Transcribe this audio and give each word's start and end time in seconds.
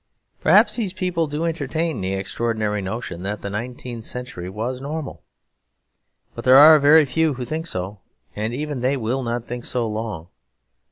Perhaps 0.39 0.77
these 0.77 0.93
people 0.93 1.27
do 1.27 1.45
entertain 1.45 2.01
the 2.01 2.15
extraordinary 2.15 2.81
notion 2.81 3.21
that 3.21 3.43
the 3.43 3.51
nineteenth 3.51 4.03
century 4.03 4.49
was 4.49 4.81
normal. 4.81 5.21
But 6.33 6.43
there 6.43 6.57
are 6.57 6.79
very 6.79 7.05
few 7.05 7.35
who 7.35 7.45
think 7.45 7.67
so, 7.67 7.99
and 8.35 8.51
even 8.51 8.79
they 8.79 8.97
will 8.97 9.21
not 9.21 9.45
think 9.45 9.63
so 9.63 9.87
long. 9.87 10.29